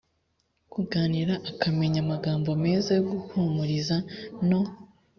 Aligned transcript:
kuganira 0.73 1.33
akamenya 1.51 1.99
amagambo 2.05 2.49
meza 2.63 2.89
yo 2.97 3.03
kuguhumuriza 3.09 3.95
no 4.49 4.59